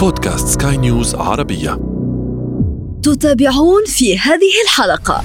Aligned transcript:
بودكاست 0.00 0.62
سكاي 0.62 0.76
نيوز 0.76 1.14
عربية 1.14 1.70
تتابعون 3.02 3.84
في 3.86 4.18
هذه 4.18 4.52
الحلقة 4.64 5.22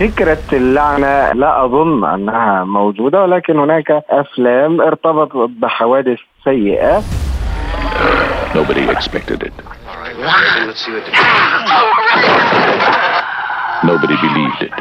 فكرة 0.00 0.42
اللعنة 0.52 1.32
لا 1.32 1.64
أظن 1.64 2.04
أنها 2.04 2.64
موجودة 2.64 3.22
ولكن 3.22 3.58
هناك 3.58 3.90
أفلام 4.10 4.80
ارتبطت 4.80 5.50
بحوادث 5.50 6.18
سيئة 6.44 7.02
Nobody 8.54 8.84
expected 8.96 9.42
it. 9.48 9.52
Nobody 13.90 14.16
believed 14.26 14.60
it. 14.68 14.74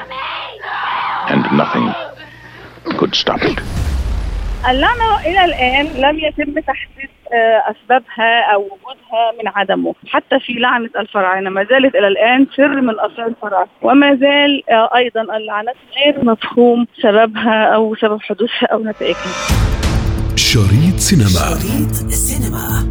And 1.33 1.43
nothing 1.61 1.87
could 2.97 3.13
stop 3.15 3.41
it. 3.43 3.84
اللعنة 4.69 5.19
إلى 5.19 5.45
الآن 5.45 5.85
لم 5.85 6.19
يتم 6.19 6.59
تحديد 6.59 7.09
آه، 7.33 7.71
أسبابها 7.71 8.53
أو 8.53 8.61
وجودها 8.61 9.31
من 9.43 9.47
عدمه. 9.47 9.95
حتى 10.07 10.39
في 10.39 10.53
لعنة 10.53 10.89
الفراعنة 10.99 11.49
ما 11.49 11.63
زالت 11.69 11.95
إلى 11.95 12.07
الآن 12.07 12.47
سر 12.55 12.81
من 12.81 12.93
أسرار 12.99 13.27
الفراعنة. 13.27 13.67
وما 13.81 14.15
زال 14.15 14.63
آه، 14.69 14.89
أيضا 14.95 15.21
اللعنات 15.21 15.75
غير 15.97 16.25
مفهوم 16.25 16.87
سببها 17.01 17.75
أو 17.75 17.95
سبب 17.95 18.21
حدوثها 18.21 18.67
أو 18.71 18.83
نتائجها. 18.83 19.31
شريط 20.35 20.97
سينما. 20.97 21.29
شريط 21.29 22.07
السينما 22.07 22.89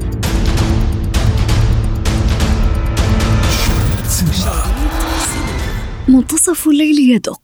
منتصف 6.08 6.68
الليل 6.68 7.10
يدق 7.10 7.40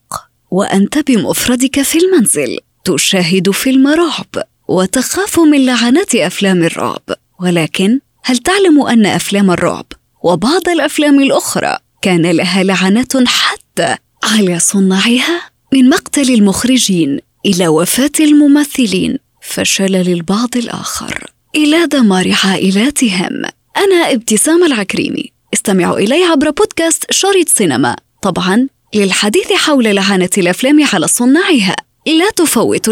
وأنت 0.51 1.11
بمفردك 1.11 1.83
في 1.83 1.99
المنزل. 1.99 2.70
تشاهد 2.85 3.51
فيلم 3.51 3.87
رعب 3.87 4.45
وتخاف 4.69 5.41
من 5.41 5.67
لعنات 5.67 6.15
أفلام 6.15 6.63
الرعب. 6.63 7.03
ولكن 7.41 8.01
هل 8.25 8.39
تعلم 8.39 8.83
أن 8.87 9.07
أفلام 9.07 9.51
الرعب 9.51 9.87
وبعض 10.23 10.69
الأفلام 10.69 11.21
الأخرى 11.21 11.77
كان 12.03 12.31
لها 12.31 12.63
لعنات 12.63 13.13
حتى 13.27 13.97
على 14.25 14.59
صناعها؟ 14.59 15.51
من 15.73 15.89
مقتل 15.89 16.35
المخرجين 16.35 17.21
إلى 17.47 17.69
وفاة 17.69 18.11
الممثلين 18.21 19.19
فشلل 19.43 20.09
البعض 20.13 20.57
الآخر. 20.57 21.31
إلى 21.57 21.87
دمار 21.87 22.35
عائلاتهم. 22.45 23.45
أنا 23.77 24.13
ابتسام 24.13 24.65
العكريمي. 24.65 25.33
استمعوا 25.55 25.99
إلي 25.99 26.23
عبر 26.23 26.51
بودكاست 26.51 27.13
شريط 27.13 27.49
سينما. 27.49 27.97
طبعا 28.23 28.69
للحديث 28.95 29.53
حول 29.53 29.85
لعنة 29.85 30.31
الأفلام 30.39 30.85
على 30.93 31.09
صناعها. 31.09 31.77
لا 32.19 32.31
تفوت 32.31 32.89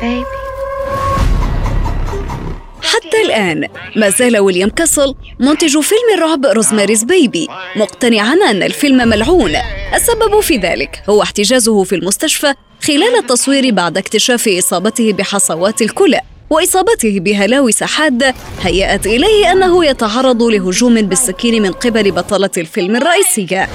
baby. 0.00 0.44
حتى 2.82 3.22
الآن 3.24 3.68
ما 3.96 4.10
زال 4.10 4.38
ويليام 4.38 4.68
كاسل 4.68 5.14
منتج 5.40 5.78
فيلم 5.78 6.14
الرعب 6.14 6.46
روزماريز 6.46 7.04
بيبي 7.04 7.48
مقتنعا 7.76 8.34
أن 8.50 8.62
الفيلم 8.62 9.08
ملعون. 9.08 9.56
السبب 9.94 10.40
في 10.40 10.56
ذلك 10.56 11.02
هو 11.08 11.22
احتجازه 11.22 11.84
في 11.84 11.94
المستشفى 11.94 12.54
خلال 12.82 13.16
التصوير 13.18 13.74
بعد 13.74 13.98
اكتشاف 13.98 14.48
إصابته 14.48 15.12
بحصوات 15.12 15.82
الكلى. 15.82 16.20
وإصابته 16.54 17.20
بهلاوس 17.20 17.82
حادة 17.82 18.34
هيأت 18.62 19.06
إليه 19.06 19.52
أنه 19.52 19.84
يتعرض 19.84 20.42
لهجوم 20.42 21.02
بالسكين 21.02 21.62
من 21.62 21.72
قبل 21.72 22.10
بطلة 22.10 22.50
الفيلم 22.56 22.96
الرئيسية. 22.96 23.68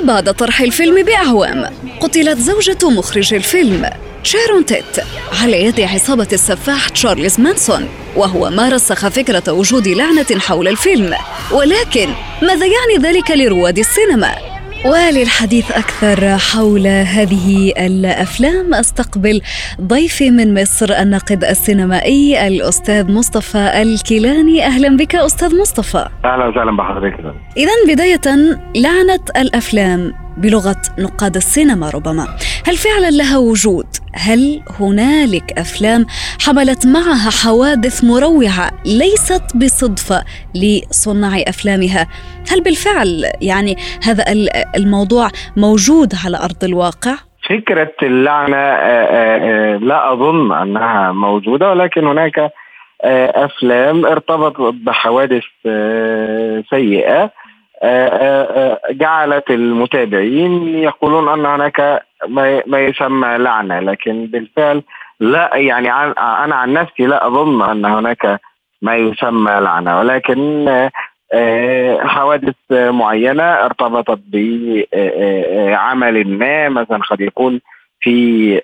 بعد 0.00 0.34
طرح 0.34 0.60
الفيلم 0.60 1.02
بأعوام 1.04 1.64
قتلت 2.00 2.38
زوجة 2.38 2.90
مخرج 2.90 3.34
الفيلم 3.34 3.90
شيرون 4.22 4.66
تيت 4.66 4.96
على 5.42 5.64
يد 5.64 5.80
عصابة 5.80 6.28
السفاح 6.32 6.88
تشارلز 6.88 7.40
مانسون 7.40 7.88
وهو 8.16 8.50
ما 8.50 8.68
رسخ 8.68 9.08
فكرة 9.08 9.52
وجود 9.52 9.88
لعنة 9.88 10.26
حول 10.38 10.68
الفيلم 10.68 11.14
ولكن 11.52 12.08
ماذا 12.42 12.66
يعني 12.66 13.08
ذلك 13.08 13.30
لرواد 13.30 13.78
السينما؟ 13.78 14.55
وللحديث 14.84 15.72
أكثر 15.72 16.38
حول 16.38 16.86
هذه 16.86 17.72
الأفلام. 17.78 18.74
أستقبل 18.74 19.40
ضيفي 19.80 20.30
من 20.30 20.62
مصر 20.62 20.92
الناقد 20.92 21.44
السينمائي 21.44 22.46
الأستاذ 22.46 23.12
مصطفى 23.12 23.82
الكيلاني. 23.82 24.66
أهلا 24.66 24.96
بك 24.96 25.14
أستاذ 25.14 25.60
مصطفى. 25.60 26.08
أهلا 26.24 26.48
وسهلا 26.48 26.76
بحضرتك. 26.76 27.34
إذا 27.56 27.94
بداية 27.94 28.56
لعنة 28.76 29.24
الأفلام 29.36 30.12
بلغة 30.36 30.82
نقاد 30.98 31.36
السينما 31.36 31.90
ربما. 31.90 32.36
هل 32.66 32.76
فعلا 32.76 33.10
لها 33.10 33.38
وجود؟ 33.38 33.86
هل 34.18 34.62
هنالك 34.80 35.58
أفلام 35.58 36.06
حملت 36.46 36.86
معها 36.86 37.30
حوادث 37.30 38.04
مروعة 38.04 38.70
ليست 38.84 39.56
بصدفة 39.56 40.24
لصناع 40.54 41.38
أفلامها؟ 41.48 42.06
هل 42.52 42.60
بالفعل 42.62 43.24
يعني 43.42 43.76
هذا 44.04 44.32
ال- 44.32 44.76
الموضوع 44.76 45.28
موجود 45.56 46.12
على 46.24 46.36
أرض 46.36 46.64
الواقع؟ 46.64 47.14
فكرة 47.48 47.92
اللعنة 48.02 48.56
آه، 48.56 48.76
آه، 48.76 49.74
آه، 49.74 49.76
لا 49.76 50.12
أظن 50.12 50.52
أنها 50.52 51.12
موجودة 51.12 51.70
ولكن 51.70 52.06
هناك 52.06 52.50
أفلام 53.34 54.06
ارتبطت 54.06 54.74
بحوادث 54.74 55.42
آه، 55.66 56.64
آه، 57.86 58.08
آه، 58.08 58.42
آه، 58.42 58.80
جعلت 58.92 59.50
المتابعين 59.50 60.78
يقولون 60.78 61.28
أن 61.28 61.46
هناك 61.46 62.02
ما 62.66 62.80
يسمى 62.80 63.38
لعنة 63.38 63.80
لكن 63.80 64.26
بالفعل 64.26 64.82
لا 65.20 65.56
يعني 65.56 65.88
عن- 65.88 66.14
أنا 66.18 66.54
عن 66.54 66.72
نفسي 66.72 67.06
لا 67.06 67.26
أظن 67.26 67.62
أن 67.70 67.84
هناك 67.84 68.40
ما 68.82 68.96
يسمى 68.96 69.50
لعنة 69.52 69.98
ولكن 69.98 70.68
حوادث 72.00 72.54
معينة 72.70 73.42
ارتبطت 73.42 74.20
بعمل 74.32 76.38
ما 76.38 76.68
مثلا 76.68 76.98
قد 77.10 77.20
يكون 77.20 77.60
في 78.00 78.60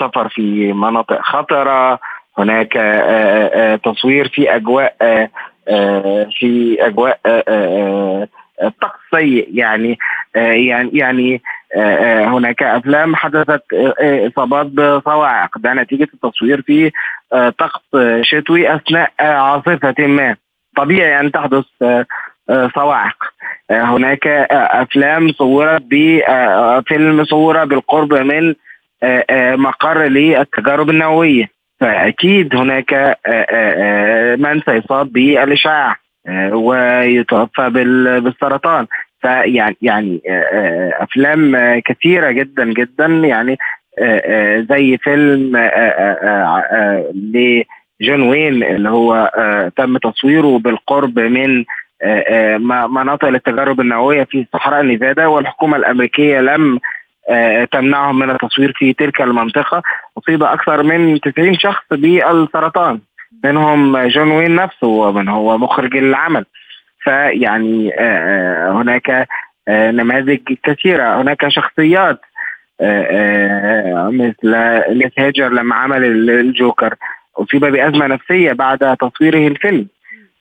سفر 0.00 0.28
في 0.28 0.72
مناطق 0.72 1.20
خطرة 1.22 1.98
هناك 2.38 2.72
تصوير 3.84 4.28
في 4.28 4.56
آه، 5.02 5.30
في 6.38 6.76
أجواء 6.80 7.18
آه، 7.26 7.44
آه، 7.48 8.28
آه، 8.62 8.72
طقس 8.80 8.98
سيء. 9.14 9.48
يعني 9.52 9.98
آه، 10.36 10.38
يعني 10.52 10.90
يعني 10.92 11.42
آه، 11.76 11.78
آه، 11.80 12.24
هناك 12.28 12.62
أفلام 12.62 13.16
حدثت 13.16 13.62
آه، 13.74 13.94
آه، 14.00 14.28
إصابات 14.28 14.66
بصواعق 14.66 15.58
ده 15.58 15.74
نتيجة 15.74 16.08
التصوير 16.14 16.62
في 16.62 16.92
آه، 17.32 17.48
طقس 17.50 17.80
آه، 17.94 18.22
شتوي 18.22 18.74
أثناء 18.74 19.12
آه، 19.20 19.22
عاصفة 19.22 19.94
ما. 19.98 20.36
طبيعي 20.76 21.20
أن 21.20 21.32
تحدث 21.32 21.64
آه، 21.82 22.06
آه، 22.50 22.70
صواعق 22.74 23.16
آه، 23.70 23.82
هناك 23.82 24.26
آه، 24.26 24.82
أفلام 24.82 25.32
صورت 25.32 25.82
بفيلم 25.82 27.24
صورة 27.24 27.64
بالقرب 27.64 28.14
من 28.14 28.54
آه، 29.02 29.24
آه، 29.30 29.56
مقر 29.56 30.02
للتجارب 30.02 30.90
النووية. 30.90 31.55
فأكيد 31.80 32.54
هناك 32.56 32.92
آه، 32.94 33.16
آه، 33.26 33.46
آه، 33.50 34.36
من 34.36 34.60
سيصاب 34.60 35.12
بالإشعاع 35.12 35.96
آه، 36.28 36.54
ويتوفى 36.54 37.70
بال- 37.70 38.20
بالسرطان. 38.20 38.86
فيعني 39.20 39.76
يعني 39.82 40.20
افلام 41.00 41.56
آه، 41.56 41.78
كثيرة 41.78 42.30
جدا 42.30 42.64
جدا 42.64 43.06
يعني 43.06 43.58
زي 44.70 44.96
فيلم 45.02 45.56
لجون 47.14 48.22
وين 48.22 48.62
اللي 48.62 48.88
هو 48.88 49.30
تم 49.76 49.96
تصويره 49.98 50.58
بالقرب 50.58 51.18
من 51.18 51.64
مناطق 52.90 53.24
التجارب 53.28 53.80
النووية 53.80 54.24
في 54.24 54.46
صحراء 54.52 54.82
نيفادا 54.82 55.26
والحكومة 55.26 55.76
الأمريكية 55.76 56.40
لم 56.40 56.78
تمنعهم 57.72 58.18
من 58.18 58.30
التصوير 58.30 58.72
في 58.76 58.92
تلك 58.92 59.20
المنطقة. 59.22 59.82
أصيب 60.18 60.42
أكثر 60.42 60.82
من 60.82 61.20
90 61.20 61.54
شخص 61.58 61.84
بالسرطان 61.90 63.00
منهم 63.44 63.98
جون 64.06 64.30
وين 64.30 64.54
نفسه 64.54 64.86
ومن 64.86 65.28
هو 65.28 65.58
مخرج 65.58 65.96
العمل. 65.96 66.44
فيعني 67.02 67.94
آه، 67.94 68.68
آه، 68.68 68.72
هناك 68.72 69.28
آه، 69.68 69.90
نماذج 69.90 70.38
كثيرة. 70.62 71.20
هناك 71.22 71.48
شخصيات 71.48 72.20
آه، 72.80 73.02
آه، 73.10 74.10
مثل 74.10 74.56
ليث 74.98 75.12
هيجر 75.18 75.48
لما 75.48 75.74
عمل 75.74 76.04
ال- 76.04 76.30
الجوكر 76.30 76.94
أصيب 77.38 77.60
بأزمة 77.64 78.06
نفسية 78.06 78.52
بعد 78.52 78.96
تصويره 78.96 79.46
الفيلم. 79.48 79.86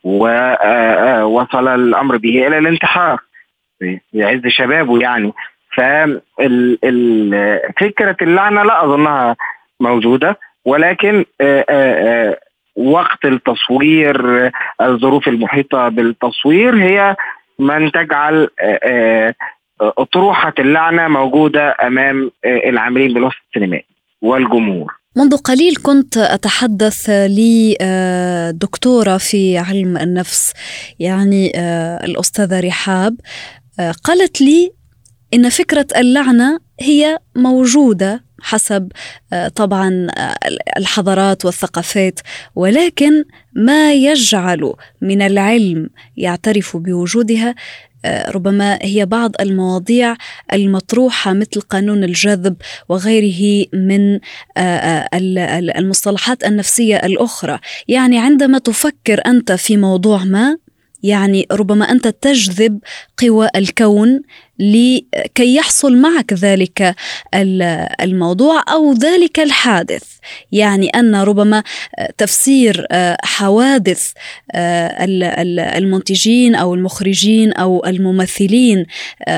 ووصل 0.04 1.68
الأمر 1.68 2.18
به 2.18 2.48
إلى 2.48 2.58
الانتحار. 2.58 3.20
في 3.80 4.00
عز 4.16 4.42
شبابه 4.48 5.00
يعني. 5.02 5.34
ففكره 5.76 6.18
اللعنة 8.22 8.64
لا 8.64 8.86
أظنها 8.86 9.36
موجودة 9.80 10.38
ولكن 10.66 11.26
آه، 11.42 11.66
آه، 11.70 12.30
آه، 12.30 12.40
وقت 12.76 13.26
التصوير 13.26 14.52
الظروف 14.82 15.28
المحيطة 15.28 15.90
بالتصوير 15.90 16.76
هي 16.76 17.16
من 17.60 17.92
تجعل 17.92 18.50
اطروحه 19.82 20.54
اللعنة 20.60 21.08
موجودة 21.08 21.76
أمام 21.82 22.32
العاملين 22.46 23.14
بالوسط 23.14 23.38
السينمائي 23.48 23.86
والجمهور. 24.22 24.94
منذ 25.18 25.38
قليل 25.38 25.76
كنت 25.84 26.18
أتحدث 26.18 27.10
لدكتوره 27.10 29.18
في 29.18 29.58
علم 29.58 29.98
النفس 29.98 30.54
يعني 31.00 31.52
الأستاذة 32.04 32.60
رحاب 32.60 33.16
قالت 34.04 34.42
لي 34.42 34.72
إن 35.34 35.50
فكرة 35.50 35.88
اللعنة 35.98 36.60
هي 36.80 37.20
موجودة 37.36 38.24
حسب 38.42 38.92
طبعا 39.56 40.08
الحضارات 40.78 41.46
والثقافات 41.46 42.20
ولكن 42.56 43.24
ما 43.54 43.94
يجعل 43.94 44.74
من 45.02 45.22
العلم 45.22 45.90
يعترف 46.18 46.78
بوجودها 46.78 47.56
ربما 48.06 48.80
هي 48.82 49.06
بعض 49.06 49.32
المواضيع 49.40 50.16
المطروحة 50.54 51.34
مثل 51.34 51.62
قانون 51.62 52.04
الجذب 52.04 52.56
وغيره 52.90 53.66
من 53.74 54.20
المصطلحات 55.78 56.44
النفسية 56.44 56.96
الأخرى. 56.96 57.60
يعني 57.88 58.20
عندما 58.20 58.58
تفكر 58.58 59.22
أنت 59.26 59.52
في 59.52 59.78
موضوع 59.78 60.24
ما 60.24 60.58
يعني 61.04 61.48
ربما 61.52 61.92
أنت 61.92 62.08
تجذب 62.08 62.80
قوى 63.18 63.50
الكون 63.56 64.22
لكي 64.60 65.56
يحصل 65.56 65.98
معك 65.98 66.34
ذلك 66.34 66.96
الموضوع 68.02 68.64
أو 68.72 68.94
ذلك 68.94 69.40
الحادث. 69.40 70.04
يعني 70.52 70.90
أن 70.90 71.16
ربما 71.16 71.64
تفسير 72.18 72.88
حوادث 73.24 74.12
المنتجين 75.76 76.56
أو 76.56 76.74
المخرجين 76.74 77.54
أو 77.54 77.86
الممثلين 77.86 78.86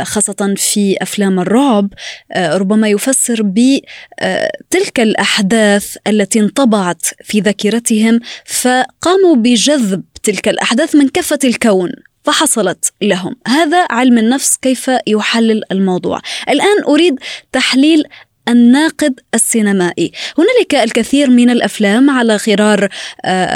خاصة 0.04 0.54
في 0.58 0.98
أفلام 1.02 1.40
الرعب 1.40 1.90
ربما 2.38 2.90
يفسر 2.90 3.42
بتلك 3.44 5.00
الأحداث 5.00 5.98
التي 6.08 6.40
انطبعت 6.40 7.02
في 7.24 7.40
ذاكرتهم 7.40 8.20
فقاموا 8.46 9.36
بجذب 9.36 10.04
تلك 10.24 10.48
الأحداث 10.48 10.96
من 10.96 11.10
كافة 11.10 11.40
الكون. 11.44 11.92
فحصلت 12.28 12.94
لهم. 13.02 13.36
هذا 13.48 13.88
علم 13.90 14.18
النفس 14.18 14.58
كيف 14.58 14.92
يحلل 15.08 15.64
الموضوع. 15.72 16.20
الآن 16.50 16.84
أريد 16.88 17.20
تحليل 17.52 18.04
الناقد 18.48 19.20
السينمائي. 19.34 20.12
هنالك 20.38 20.76
الكثير 20.76 21.30
من 21.30 21.50
الأفلام 21.50 22.10
على 22.10 22.36
غرار 22.36 22.90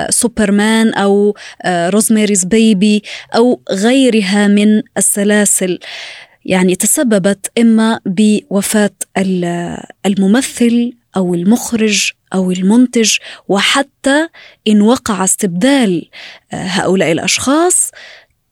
سوبرمان 0.09 0.93
أو 0.93 1.35
روزميريز 1.65 2.45
بيبي 2.45 3.03
أو 3.35 3.61
غيرها 3.71 4.47
من 4.47 4.81
السلاسل. 4.97 5.79
يعني 6.45 6.75
تسببت 6.75 7.51
إما 7.57 7.99
بوفاة 8.05 8.95
الممثل 10.05 10.93
أو 11.17 11.33
المخرج 11.33 12.11
أو 12.33 12.51
المنتج 12.51 13.17
وحتى 13.47 14.27
إن 14.67 14.81
وقع 14.81 15.23
استبدال 15.23 16.09
هؤلاء 16.51 17.11
الأشخاص 17.11 17.91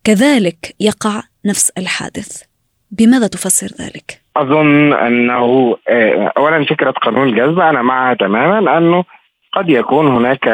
كذلك 0.09 0.75
يقع 0.79 1.21
نفس 1.45 1.69
الحادث. 1.77 2.43
بماذا 2.91 3.27
تفسر 3.27 3.85
ذلك؟ 3.85 4.21
أظن 4.37 4.93
أنه 4.93 5.77
اولا 6.37 6.65
فكرة 6.65 6.91
قانون 6.91 7.29
الجذب 7.29 7.59
أنا 7.59 7.81
معها 7.81 8.13
تماما 8.13 8.77
أنه 8.77 9.03
قد 9.53 9.69
يكون 9.69 10.07
هناك 10.07 10.47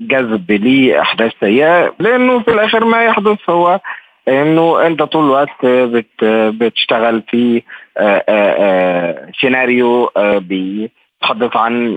جذب 0.00 0.52
لأحداث 0.52 1.32
سيئة 1.40 1.94
لأنه 1.98 2.40
في 2.40 2.50
الآخر 2.50 2.84
ما 2.84 3.04
يحدث 3.04 3.50
هو 3.50 3.80
أنه 4.28 4.86
أنت 4.86 5.02
طول 5.02 5.24
الوقت 5.24 5.66
بت 5.66 6.24
بتشتغل 6.60 7.22
في 7.30 7.62
سيناريو 9.40 10.10
بيتحدث 10.16 11.56
عن 11.56 11.94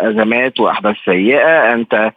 أزمات 0.00 0.60
وأحداث 0.60 0.96
سيئة 1.04 1.72
أنت 1.74 2.12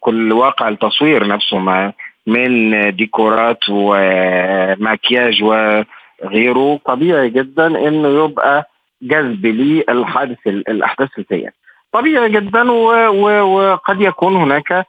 كل 0.00 0.32
واقع 0.32 0.68
التصوير 0.68 1.26
نفسه 1.26 1.58
ما 1.58 1.92
من 2.26 2.70
ديكورات 2.96 3.58
ومكياج 3.70 5.42
وغيره. 5.42 6.80
طبيعي 6.84 7.30
جدا 7.30 7.66
إنه 7.66 8.24
يبقى 8.24 8.68
جذب 9.02 9.46
للحادث 9.46 10.38
الأحداث 10.46 11.08
السيئة. 11.18 11.50
طبيعي 11.92 12.28
جدا 12.30 12.70
وقد 12.70 14.00
يكون 14.00 14.36
هناك 14.36 14.86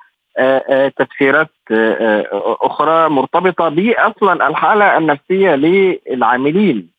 تفسيرات 0.98 1.50
أخرى 2.62 3.10
مرتبطة 3.10 3.69
باصلا 3.69 4.48
الحالة 4.48 4.98
النفسية 4.98 5.56
للعاملين 5.56 6.90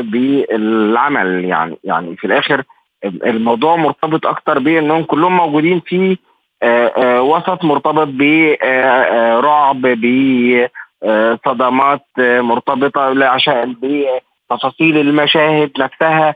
بالعمل. 0.00 1.44
يعني 1.44 1.76
يعني 1.84 2.16
في 2.16 2.26
الآخر 2.26 2.62
الموضوع 3.04 3.76
مرتبط 3.76 4.26
أكتر 4.26 4.58
بانهم 4.58 5.02
كلهم 5.02 5.36
موجودين 5.36 5.80
في 5.86 6.16
وسط 7.18 7.64
مرتبط 7.64 8.08
برعب 8.08 9.80
بصدمات 11.02 12.04
مرتبطة 12.18 13.24
عشان 13.24 13.76
بتفاصيل 13.82 14.98
المشاهد 14.98 15.70
نفسها. 15.78 16.34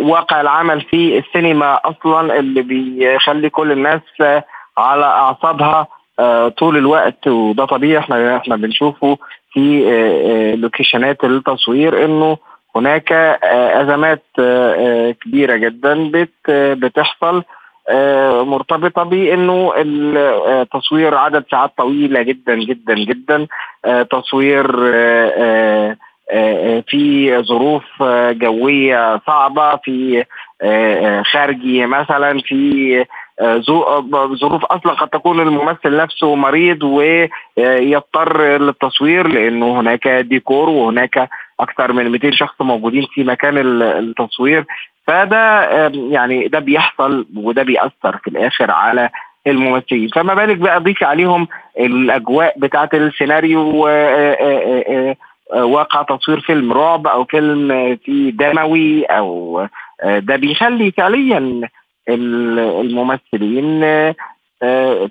واقع 0.00 0.40
العمل 0.40 0.80
في 0.80 1.18
السينما 1.18 1.80
أصلا 1.84 2.38
اللي 2.38 2.62
بيخلي 2.62 3.50
كل 3.50 3.72
الناس 3.72 4.00
على 4.78 5.04
أعصابها 5.04 5.86
طول 6.58 6.76
الوقت. 6.76 7.26
وده 7.26 7.64
طبيعي 7.64 7.98
إحنا 7.98 8.36
إحنا 8.36 8.56
بنشوفه 8.56 9.18
في 9.52 9.84
لوكيشنات 10.58 11.24
التصوير 11.24 12.04
إنه 12.04 12.36
هناك 12.76 13.12
أزمات 13.82 14.22
كبيرة 15.24 15.56
جدا 15.56 16.10
بتحصل 16.48 17.42
مرتبطة 18.46 19.02
بإنه 19.02 19.72
التصوير 19.76 21.14
عدد 21.14 21.44
ساعات 21.50 21.72
طويلة 21.78 22.22
جدا 22.22 22.54
جدا 22.54 22.94
جدا 22.94 23.46
تصوير 24.10 24.66
في 26.86 27.38
ظروف 27.42 28.02
جوية 28.30 29.20
صعبة 29.26 29.76
في 29.76 30.24
خارجي 31.32 31.86
مثلا 31.86 32.40
في 32.40 33.04
ظروف 34.40 34.64
أصلا 34.64 34.92
قد 34.92 35.08
تكون 35.08 35.40
الممثل 35.40 35.96
نفسه 35.96 36.34
مريض 36.34 36.82
ويضطر 36.82 38.42
للتصوير 38.58 39.26
لأنه 39.28 39.80
هناك 39.80 40.08
ديكور 40.08 40.68
وهناك 40.68 41.28
أكثر 41.60 41.92
من 41.92 42.08
200 42.08 42.30
شخص 42.30 42.54
موجودين 42.60 43.06
في 43.14 43.24
مكان 43.24 43.58
التصوير. 43.82 44.64
فده 45.06 45.68
يعني 46.10 46.48
ده 46.48 46.58
بيحصل 46.58 47.26
وده 47.36 47.62
بيأثر 47.62 48.16
في 48.24 48.28
الآخر 48.28 48.70
على 48.70 49.10
الممثلين. 49.46 50.08
فما 50.08 50.34
بالك 50.34 50.56
بقى 50.56 50.80
ضيف 50.80 51.02
عليهم 51.04 51.48
الأجواء 51.80 52.58
بتاعة 52.58 52.90
السيناريو 52.94 53.86
واقع 55.52 56.02
تصوير 56.02 56.40
فيلم 56.40 56.72
رعب 56.72 57.06
أو 57.06 57.24
فيلم 57.24 57.96
في 58.04 58.30
دموي 58.30 59.04
أو 59.04 59.66
ده 60.04 60.36
بيخلي 60.36 60.90
فعليا 60.90 61.68
الممثلين 62.08 63.80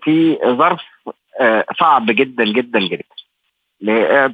في 0.04 0.38
ظرف 0.46 0.82
صعب 1.80 2.06
جدا 2.06 2.46
جدا 2.46 2.80
جدا. 2.80 3.04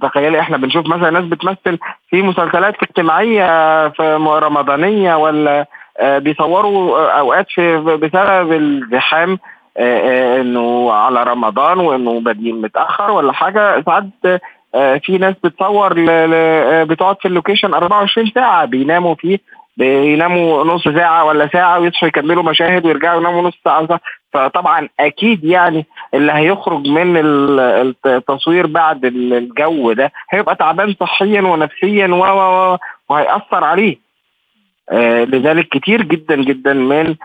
تخيلي 0.02 0.40
إحنا 0.40 0.58
بنشوف 0.58 0.88
مثلا 0.88 1.10
ناس 1.10 1.24
بتمثل 1.24 1.80
في 2.10 2.22
مسلسلات 2.22 2.76
اجتماعية 2.84 3.90
في 3.90 4.14
رمضانية 4.44 5.16
ولا 5.16 5.66
بيصوروا 6.04 7.12
أوقات 7.20 7.46
في 7.50 7.78
بسبب 7.78 8.52
الزحام 8.52 9.40
إنه 9.80 10.92
على 10.94 11.24
رمضان 11.24 11.80
وإنه 11.80 12.20
بادئين 12.20 12.62
متأخر 12.62 13.12
ولا 13.12 13.34
حاجة. 13.34 13.84
ساعات 13.86 14.42
في 15.04 15.18
ناس 15.18 15.36
بتصور 15.44 15.94
بتقعد 16.84 17.16
في 17.22 17.28
اللوكيشن 17.28 17.74
24 17.74 18.32
ساعة 18.36 18.66
بيناموا 18.66 19.16
فيه. 19.16 19.40
بيناموا 19.78 20.64
نص 20.64 20.84
ساعة 20.84 21.24
ولا 21.26 21.50
ساعة 21.54 21.80
ويصحوا 21.80 22.08
يكملوا 22.08 22.44
مشاهد 22.44 22.86
ويرجعوا 22.86 23.20
يناموا 23.20 23.42
نص 23.42 23.54
ساعة. 23.64 24.00
فطبعا 24.34 24.90
أكيد 25.00 25.44
يعني 25.44 25.86
اللي 26.14 26.32
هيخرج 26.32 26.88
من 26.88 27.18
التصوير 28.06 28.68
بعد 28.68 29.06
الجو 29.06 29.94
ده 29.94 30.12
هيبقى 30.30 30.56
تعبان 30.56 30.96
صحيا 31.00 31.42
ونفسيا 31.42 32.08
و 32.08 32.78
وهيأثر 33.10 33.64
عليه. 33.64 33.98
آه 34.90 35.24
لذلك 35.24 35.70
كتير 35.70 36.02
جدا 36.02 36.36
جدا 36.36 36.74
من 36.74 37.16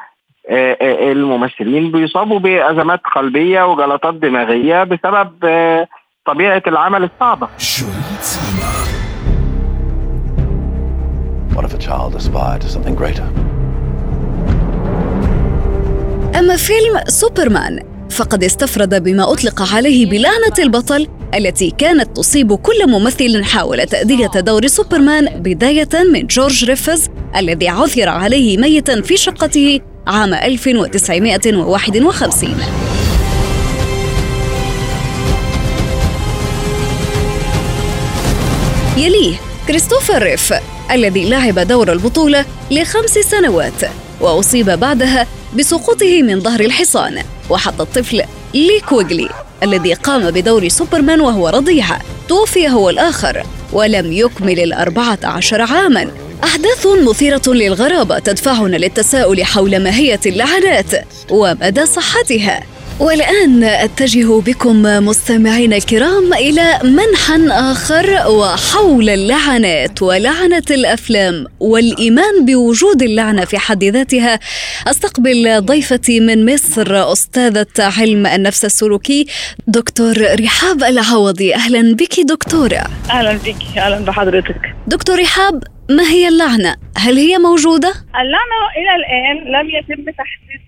آه 0.49 1.12
الممثلين 1.12 1.90
بيصابوا 1.92 2.38
بأزمات 2.38 3.00
قلبية 3.14 3.62
وجلطات 3.66 4.14
دماغية 4.14 4.85
بسبب 4.85 5.32
آه 5.44 5.87
طبيعة 6.26 6.62
العمل 6.66 7.04
الصعبة. 7.04 7.49
What 11.62 11.71
if 11.71 11.78
a 11.78 11.83
child 11.90 12.16
aspire 12.16 12.59
to 12.59 12.69
something 12.69 12.97
greater. 12.97 13.26
أما 16.38 16.57
فيلم 16.57 17.00
سوبرمان 17.09 17.81
فقد 18.11 18.45
استفرد 18.45 19.02
بما 19.02 19.33
أطلق 19.33 19.75
عليه 19.75 20.07
بلعنة 20.07 20.54
البطل 20.59 21.09
التي 21.35 21.71
كانت 21.71 22.16
تصيب 22.16 22.54
كل 22.54 22.90
ممثل 22.90 23.45
حاول 23.45 23.87
تأدية 23.87 24.26
دور 24.26 24.66
سوبرمان 24.66 25.42
بداية 25.42 25.88
من 26.12 26.26
جورج 26.26 26.64
ريفز 26.64 27.09
الذي 27.37 27.69
عثر 27.69 28.09
عليه 28.09 28.59
ميتا 28.59 29.02
في 29.02 29.16
شقته 29.16 29.81
عام 30.07 30.35
1951 30.35 32.54
يليه 38.97 39.51
كريستوفر 39.69 40.23
ريف 40.23 40.54
الذي 40.90 41.28
لعب 41.31 41.59
دور 41.59 41.92
البطولة 41.92 42.45
لخمس 42.71 43.11
سنوات 43.11 43.90
وأصيب 44.21 44.71
بعدها 44.71 45.26
بسقوطه 45.59 46.23
من 46.23 46.40
ظهر 46.40 46.61
الحصان 46.61 47.23
وحتى 47.50 47.83
الطفل 47.83 48.23
لي 48.54 48.81
كويغلي 48.88 49.28
الذي 49.62 49.95
قام 49.95 50.31
بدور 50.31 50.69
سوبرمان 50.69 51.21
وهو 51.21 51.49
رضيع 51.49 51.87
توفي 52.28 52.69
هو 52.69 52.90
الآخر 52.90 53.42
ولم 53.73 54.12
يكمل 54.12 54.61
الأربعة 54.61 55.19
عشر 55.25 55.62
عاماً. 55.62 56.11
أحداث 56.45 56.87
مثيرة 56.87 57.42
للغرابة 57.47 58.19
تدفعنا 58.19 58.76
للتساؤل 58.76 59.45
حول 59.45 59.83
ماهية 59.83 60.21
اللعنات 60.26 61.07
ومدى 61.31 61.87
صحتها. 61.87 62.62
والآن 63.00 63.64
أتجه 63.64 64.40
بكم 64.40 64.82
مستمعينا 64.82 65.76
الكرام 65.76 66.34
إلى 66.34 66.78
منحى 66.84 67.49
آخر 67.50 68.28
وحول 68.30 69.08
اللعنات 69.08 70.02
ولعنة 70.02 70.62
الأفلام 70.70 71.46
والإيمان 71.61 72.44
بوجود 72.44 73.02
اللعنة 73.02 73.44
في 73.44 73.58
حد 73.58 73.84
ذاتها 73.84 74.38
أستقبل 74.87 75.61
ضيفتي 75.61 76.20
من 76.20 76.54
مصر 76.54 77.12
أستاذة 77.12 77.66
علم 77.78 78.26
النفس 78.26 78.64
السلوكي 78.64 79.26
دكتور 79.66 80.14
رحاب 80.44 80.82
العوضي 80.82 81.54
أهلا 81.54 81.94
بك 81.94 82.20
دكتورة 82.20 82.84
أهلا 83.11 83.32
بك 83.32 83.78
أهلا 83.78 84.04
بحضرتك 84.04 84.75
دكتور 84.87 85.20
رحاب 85.20 85.62
ما 85.90 86.02
هي 86.02 86.28
اللعنة؟ 86.28 86.76
هل 86.96 87.16
هي 87.16 87.38
موجودة؟ 87.38 87.88
اللعنة 87.88 88.61
إلى 88.76 88.92
الآن 88.96 89.52
لم 89.52 89.70
يتم 89.70 90.02
تحديد 90.12 90.62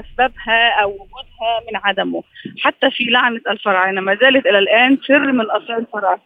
أسبابها 0.00 0.82
أو 0.82 0.90
وجودها 0.90 1.60
من 1.72 1.76
عدمه. 1.84 2.22
حتى 2.60 2.90
في 2.90 3.04
لعنة 3.04 3.40
الفراعنة 3.50 4.00
ما 4.00 4.14
زالت 4.14 4.46
إلى 4.46 4.58
الآن 4.58 4.98
سر 5.06 5.32
من 5.32 5.50
أسرار 5.50 5.78
الفراعنة. 5.78 6.20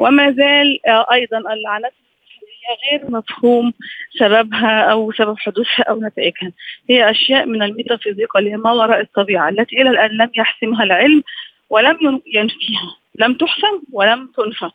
وما 0.00 0.30
زال 0.32 0.80
آه، 0.86 1.06
أيضا 1.12 1.38
اللعنات 1.38 1.92
غير 2.92 3.10
مفهوم 3.10 3.72
سببها 4.18 4.80
أو 4.80 5.12
سبب 5.12 5.38
حدوثها 5.38 5.82
أو 5.88 6.00
نتائجها. 6.00 6.52
هي 6.90 7.10
أشياء 7.10 7.46
من 7.46 7.62
الميتافيزيقا 7.62 8.38
اللي 8.40 8.56
ما 8.56 8.72
وراء 8.72 9.00
الطبيعة 9.00 9.48
التي 9.48 9.80
إلى 9.82 9.90
الآن 9.90 10.10
لم 10.10 10.30
يحسمها 10.36 10.84
العلم 10.84 11.22
ولم 11.70 11.98
ين- 12.02 12.22
ينفيها. 12.34 12.96
لم 13.18 13.34
تحسم 13.34 13.80
ولم 13.92 14.32
تنفى. 14.36 14.70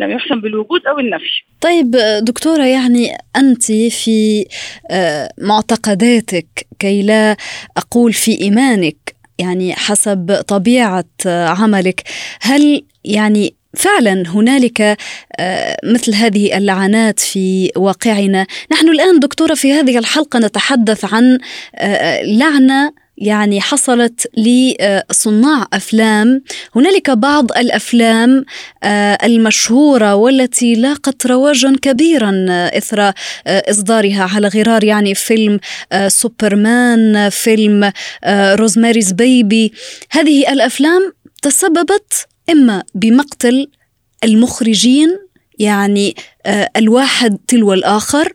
لم 0.00 0.10
يحسم 0.10 0.40
بالوجود 0.40 0.86
أو 0.86 0.98
النفي 0.98 1.44
طيب 1.60 1.90
دكتورة 2.22 2.64
يعني 2.64 3.18
أنت 3.36 3.72
في 3.72 4.46
آه، 4.90 5.32
معتقداتك 5.38 6.66
كي 6.78 7.02
لا 7.02 7.36
أقول 7.76 8.12
في 8.12 8.40
إيمانك 8.40 9.16
يعني 9.38 9.74
حسب 9.74 10.44
طبيعة 10.48 11.04
آه، 11.26 11.46
عملك 11.46 12.02
هل 12.40 12.84
يعني 13.04 13.54
فعلا 13.74 14.22
هنالك 14.28 14.96
آه، 15.38 15.76
مثل 15.84 16.14
هذه 16.14 16.56
اللعنات 16.56 17.20
في 17.20 17.70
واقعنا؟ 17.76 18.46
نحن 18.72 18.88
الآن 18.88 19.18
دكتورة 19.18 19.54
في 19.54 19.72
هذه 19.72 19.98
الحلقة 19.98 20.38
نتحدث 20.38 21.14
عن 21.14 21.38
لعنة 22.22 22.92
يعني 23.20 23.60
حصلت 23.60 24.26
لصناع 24.36 25.66
أفلام. 25.72 26.42
هنالك 26.76 27.10
بعض 27.10 27.52
الأفلام 27.52 28.44
آه، 28.82 29.18
المشهورة 29.24 30.14
والتي 30.14 30.74
لاقت 30.74 31.26
رواجا 31.26 31.76
كبيرا 31.82 32.46
آه، 32.50 32.78
إثر 32.78 33.00
آه، 33.00 33.12
إصدارها 33.46 34.28
على 34.34 34.48
غرار 34.48 34.84
يعني 34.84 35.14
فيلم 35.14 35.60
آه، 35.92 36.08
سوبرمان 36.08 37.28
فيلم 37.28 37.92
آه، 38.24 38.54
روزماريز 38.54 39.12
بيبي. 39.12 39.72
هذه 40.10 40.52
الأفلام 40.52 41.12
تسببت 41.42 42.26
إما 42.50 42.82
بمقتل 42.94 43.68
المخرجين 44.24 45.18
يعني 45.60 46.14
آه، 46.46 46.70
الواحد 46.76 47.38
تلو 47.48 47.72
الآخر 47.72 48.32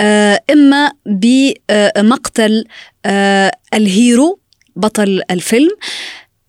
آه، 0.00 0.40
إما 0.50 0.92
بمقتل 1.06 2.64
آه، 3.06 3.52
الهيرو 3.74 4.38
بطل 4.76 5.22
الفيلم 5.30 5.70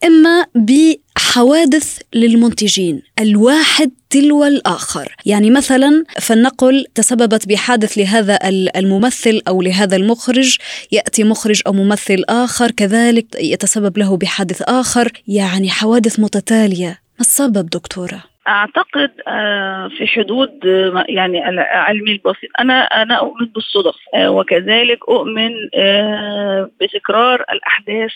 إما 0.04 0.46
بحوادث 0.56 1.98
للمنتجين 2.14 3.02
الواحد 3.20 3.92
تلو 4.10 4.46
الآخر. 4.46 5.16
يعني 5.26 5.50
مثلا 5.50 6.04
فلنقل 6.20 6.86
تسببت 6.96 7.48
بحادث 7.48 7.98
لهذا 7.98 8.40
ال- 8.50 8.78
الممثل 8.78 9.42
أو 9.48 9.62
لهذا 9.62 9.96
المخرج 9.96 10.58
يأتي 10.92 11.24
مخرج 11.24 11.62
أو 11.68 11.74
ممثل 11.74 12.24
آخر 12.30 12.72
كذلك 12.72 13.26
يتسبب 13.40 13.98
له 13.98 14.18
بحادث 14.18 14.62
آخر 14.62 15.12
يعني 15.28 15.70
حوادث 15.70 16.20
متتالية. 16.20 16.88
ما 16.88 17.26
السبب 17.26 17.70
دكتورة؟ 17.70 18.24
أعتقد 18.50 19.12
آه، 19.28 19.88
في 19.88 20.08
حدود 20.08 20.66
آه، 20.66 21.06
يعني 21.10 21.40
علمي 21.60 22.12
البسيط 22.12 22.50
أنا 22.60 22.84
أنا 22.84 23.16
أؤمن 23.16 23.46
بالصدف 23.46 23.96
آه، 24.14 24.32
وكذلك 24.32 25.10
أؤمن 25.10 25.52
بتكرار 26.82 27.42
الأحداث 27.52 28.12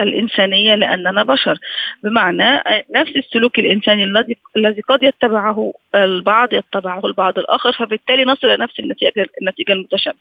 الإنسانية 0.00 0.74
لأننا 0.74 1.22
بشر. 1.22 1.58
بمعنى 2.02 2.62
نفس 2.94 3.16
السلوك 3.16 3.58
الإنساني 3.58 4.04
الذي 4.04 4.36
الذي 4.56 4.80
قد 4.80 5.02
يتبعه 5.02 5.72
البعض 5.94 6.52
يتبعه 6.52 7.06
البعض 7.06 7.38
الآخر 7.38 7.72
فبالتالي 7.72 8.24
نصل 8.24 8.46
إلى 8.46 8.64
نفس 8.64 8.80
النتيجة 8.80 9.26
النتيجة 9.42 9.72
المتشابهة. 9.72 10.20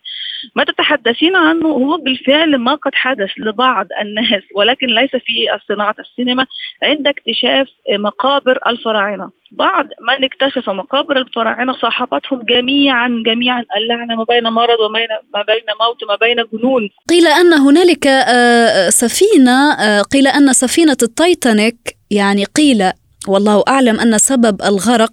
ما 0.55 0.63
تتحدثين 0.63 1.35
عنه 1.35 1.67
هو 1.67 1.97
بالفعل 1.97 2.57
ما 2.57 2.75
قد 2.75 2.95
حدث 2.95 3.29
لبعض 3.37 3.87
الناس 4.01 4.43
ولكن 4.55 4.87
ليس 4.87 5.11
في 5.11 5.47
صناعة 5.67 5.95
السينما 5.99 6.45
عند 6.83 7.07
اكتشاف 7.07 7.67
مقابر 7.89 8.59
الفراعنة. 8.67 9.31
بعض 9.51 9.85
من 9.85 10.23
اكتشف 10.23 10.69
مقابر 10.69 11.17
الفراعنة 11.17 11.73
صاحبتهم 11.73 12.41
جميعا 12.41 13.23
جميعا 13.25 13.63
اللعنة 13.77 14.15
ما 14.15 14.23
بين 14.23 14.43
مرض 14.43 14.79
وما 14.79 14.99
بين 14.99 15.07
ما 15.33 15.41
بين 15.41 15.63
موت 15.81 16.03
وما 16.03 16.15
بين 16.15 16.35
جنون. 16.53 16.89
قيل 17.09 17.27
أن 17.27 17.53
هنالك 17.53 18.07
آه، 18.07 18.89
سفينة 18.89 19.73
آه، 19.73 20.01
قيل 20.01 20.27
أن 20.27 20.53
سفينة 20.53 20.97
التايتانيك 21.03 21.97
يعني 22.11 22.43
قيل 22.45 22.91
والله 23.27 23.63
أعلم 23.67 23.99
أن 23.99 24.17
سبب 24.17 24.61
الغرق 24.61 25.11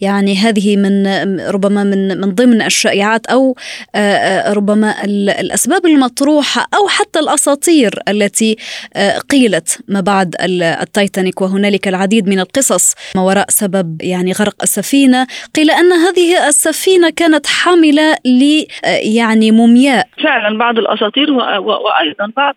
يعني 0.00 0.36
هذه 0.36 0.76
من 0.76 1.06
ربما 1.50 1.84
من 1.84 2.20
من 2.20 2.34
ضمن 2.34 2.62
الشائعات 2.62 3.26
أو 3.26 3.56
آه، 3.94 3.98
آه، 3.98 4.52
ربما 4.52 5.04
ال- 5.04 5.30
الأسباب 5.30 5.86
المطروحة 5.86 6.66
أو 6.74 6.88
حتى 6.88 7.18
الأساطير 7.18 7.90
التي 8.08 8.56
آه، 8.96 9.18
قيلت 9.18 9.78
ما 9.88 10.00
بعد 10.00 10.34
ال- 10.42 10.62
التايتانيك 10.62 11.40
وهنالك 11.42 11.88
العديد 11.88 12.28
من 12.28 12.40
القصص 12.40 12.94
ما 13.16 13.22
وراء 13.22 13.46
سبب 13.48 14.02
يعني 14.02 14.32
غرق 14.32 14.54
السفينة. 14.62 15.26
قيل 15.54 15.70
أن 15.70 15.92
هذه 15.92 16.48
السفينة 16.48 17.10
كانت 17.10 17.46
حاملة 17.46 18.14
ل 18.24 18.64
يعني 19.02 19.50
مومياء 19.50 20.08
فعلا 20.22 20.58
بعض 20.58 20.78
الأساطير 20.78 21.30
وأيضا 21.32 22.32
بعض 22.36 22.54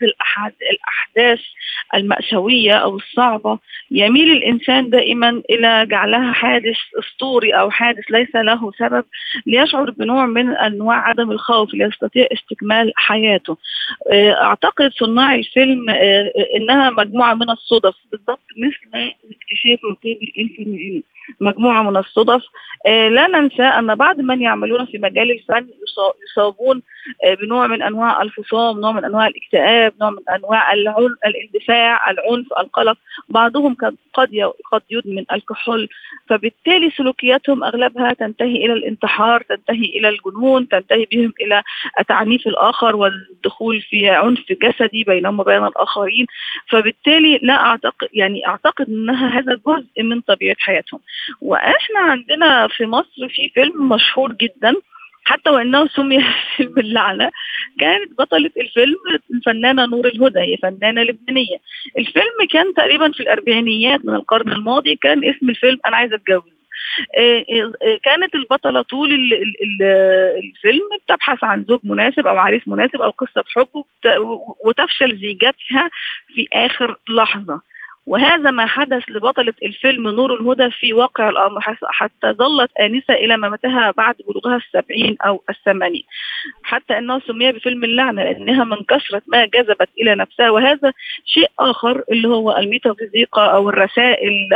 الأحداث 0.71 1.39
المأساوية 1.95 2.73
أو 2.73 2.95
الصعبة 2.97 3.59
يميل 3.91 4.31
الإنسان 4.31 4.89
دائما 4.91 5.41
إلى 5.49 5.85
جعلها 5.85 6.31
حادث 6.31 6.77
أسطوري 6.99 7.51
أو 7.51 7.69
حادث 7.71 8.03
ليس 8.09 8.35
له 8.35 8.71
سبب 8.71 9.05
ليشعر 9.45 9.89
بنوع 9.91 10.25
من 10.25 10.49
أنواع 10.49 11.07
عدم 11.09 11.31
الخوف 11.31 11.73
ليستطيع 11.73 12.27
استكمال 12.33 12.91
حياته. 12.95 13.57
آه، 14.11 14.31
أعتقد 14.31 14.91
صناع 14.91 15.35
الفيلم 15.35 15.89
آه، 15.89 16.33
إنها 16.55 16.89
مجموعة 16.89 17.33
من 17.33 17.49
الصدف 17.49 17.95
بالضبط 18.11 18.47
مثل 18.57 19.13
اكتشاف 19.31 19.79
مقابر 19.83 20.31
الفراعنه. 20.37 21.03
مجموعة 21.39 21.83
من 21.83 21.97
الصدف. 21.97 22.43
آه، 22.87 23.07
لا 23.09 23.27
ننسى 23.27 23.63
أن 23.63 23.95
بعض 23.95 24.19
من 24.19 24.41
يعملون 24.41 24.85
في 24.85 24.97
مجال 24.97 25.31
الفن 25.31 25.67
يصا- 25.67 26.15
يصابون 26.31 26.81
آه، 27.25 27.33
بنوع 27.33 27.67
من 27.67 27.81
أنواع 27.81 28.21
الفصام، 28.21 28.79
نوع 28.79 28.91
من 28.91 29.05
أنواع 29.05 29.27
الاكتئاب، 29.27 29.93
نوع 30.01 30.09
من 30.09 30.17
العن... 30.73 31.15
الاندفاع، 31.25 32.11
العنف، 32.11 32.47
القلق، 32.59 32.97
بعضهم 33.29 33.75
قد 33.75 33.95
قد 34.71 34.81
يدمن 34.91 35.25
الكحول، 35.33 35.89
فبالتالي 36.29 36.91
سلوكياتهم 36.91 37.63
أغلبها 37.63 38.13
تنتهي 38.13 38.65
إلى 38.65 38.73
الانتحار، 38.73 39.41
تنتهي 39.41 39.85
إلى 39.85 40.09
الجنون، 40.09 40.67
تنتهي 40.67 41.05
بهم 41.11 41.33
إلى 41.41 41.63
تعنيف 42.07 42.47
الآخر 42.47 42.95
والدخول 42.95 43.81
في 43.81 44.09
عنف 44.09 44.45
جسدي 44.51 45.03
بينهم 45.03 45.39
وبين 45.39 45.65
الآخرين، 45.65 46.25
فبالتالي 46.69 47.39
لا 47.41 47.53
اعتقد 47.53 48.07
يعني 48.13 48.47
أعتقد 48.47 48.89
إنها 48.89 49.39
هذا 49.39 49.59
جزء 49.67 50.03
من 50.03 50.21
طبيعة 50.21 50.55
حياتهم. 50.59 50.99
وإحنا 51.41 51.99
عندنا 51.99 52.67
في 52.67 52.85
مصر 52.85 53.29
في 53.29 53.49
فيلم 53.53 53.89
مشهور 53.89 54.33
جدا 54.33 54.75
حتى 55.25 55.49
وإنه 55.49 55.87
سمي 55.87 56.23
فيلم 56.57 56.79
اللعنه 56.79 57.31
كانت 57.79 58.19
بطلة 58.19 58.51
الفيلم 58.57 58.95
الفنانة 59.33 59.85
نور 59.85 60.07
الهدى 60.07 60.39
هي 60.39 60.57
فنانة 60.57 61.03
لبنانية. 61.03 61.57
الفيلم 61.97 62.47
كان 62.51 62.73
تقريبا 62.73 63.11
في 63.11 63.19
الأربعينيات 63.19 64.05
من 64.05 64.15
القرن 64.15 64.51
الماضي 64.51 64.95
كان 64.95 65.25
اسم 65.25 65.49
الفيلم 65.49 65.79
أنا 65.85 65.97
عايزة 65.97 66.15
أتجوز. 66.15 66.51
آه، 67.17 67.45
آه، 67.81 67.99
كانت 68.03 68.35
البطلة 68.35 68.81
طول 68.81 69.09
الفيلم 70.43 70.81
بتبحث 71.05 71.43
عن 71.43 71.65
زوج 71.69 71.79
مناسب 71.83 72.27
أو 72.27 72.37
عريس 72.37 72.67
مناسب 72.67 73.01
أو 73.01 73.09
قصة 73.09 73.43
حب 73.55 73.83
وتفشل 74.65 75.17
زيجتها 75.17 75.89
في 76.35 76.47
آخر 76.53 76.97
لحظة. 77.09 77.61
وهذا 78.05 78.51
ما 78.51 78.65
حدث 78.65 79.03
لبطلة 79.09 79.53
الفيلم 79.63 80.07
نور 80.09 80.33
الهدى 80.35 80.71
في 80.71 80.93
واقع 80.93 81.29
الأمر 81.29 81.61
حتى 81.83 82.31
ظلت 82.31 82.71
آنسة 82.79 83.13
إلى 83.13 83.37
مماتها 83.37 83.91
بعد 83.97 84.15
بلوغها 84.27 84.57
السبعين 84.57 85.17
أو 85.25 85.43
الثمانين. 85.49 86.03
حتى 86.63 86.97
أنه 86.97 87.19
سمي 87.19 87.51
بفيلم 87.51 87.83
اللعنة 87.83 88.23
لأنها 88.23 88.63
من 88.63 88.77
كثرة 88.83 89.21
ما 89.27 89.45
جذبت 89.45 89.89
إلى 90.01 90.15
نفسها. 90.15 90.49
وهذا 90.49 90.93
شيء 91.25 91.49
آخر 91.59 92.03
اللي 92.11 92.27
هو 92.27 92.57
الميتافيزيقا 92.57 93.45
أو 93.45 93.69
الرسائل 93.69 94.49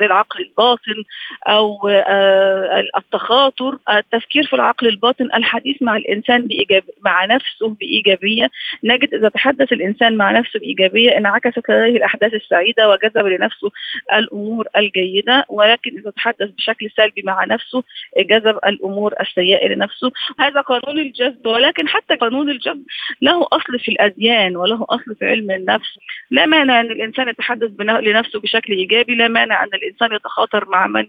للعقل 0.00 0.40
الباطن 0.40 1.04
أو 1.48 1.88
آه، 1.88 2.84
التخاطر 2.96 3.78
التفكير 3.90 4.46
في 4.46 4.52
العقل 4.52 4.86
الباطن 4.86 5.24
الحديث 5.34 5.82
مع 5.82 5.96
الإنسان 5.96 6.46
بإيجاب 6.46 6.82
مع 7.04 7.24
نفسه 7.24 7.68
بإيجابية. 7.68 8.50
نجد 8.84 9.14
إذا 9.14 9.28
تحدث 9.28 9.72
الإنسان 9.72 10.16
مع 10.16 10.30
نفسه 10.30 10.60
بإيجابية 10.60 11.16
انعكست 11.16 11.70
لديه 11.70 11.96
الأحداث 11.96 12.34
السعيدة 12.34 12.79
الجيدة 12.80 12.88
وجذب 12.88 13.26
لنفسه 13.26 13.70
الأمور 14.12 14.68
الجيدة 14.76 15.44
ولكن 15.48 15.98
إذا 15.98 16.10
تحدث 16.10 16.50
بشكل 16.50 16.90
سلبي 16.96 17.22
مع 17.24 17.44
نفسه 17.44 17.82
جذب 18.18 18.56
الأمور 18.66 19.14
السيئة 19.20 19.68
لنفسه. 19.68 20.12
هذا 20.38 20.60
قانون 20.60 20.98
الجذب 20.98 21.46
ولكن 21.46 21.88
حتى 21.88 22.14
قانون 22.14 22.50
الجذب 22.50 22.84
له 23.22 23.46
أصل 23.52 23.78
في 23.78 23.92
الأديان 23.92 24.56
وله 24.56 24.86
أصل 24.88 25.14
في 25.18 25.26
علم 25.26 25.50
النفس. 25.50 25.98
لا 26.30 26.46
مانع 26.46 26.80
أن 26.80 26.86
الإنسان 26.86 27.28
يتحدث 27.28 27.70
لنفسه 27.80 28.40
بشكل 28.40 28.72
إيجابي 28.72 29.14
لا 29.14 29.28
مانع 29.28 29.64
أن 29.64 29.70
الإنسان 29.74 30.14
يتخاطر 30.14 30.68
مع 30.68 30.86
من 30.86 31.06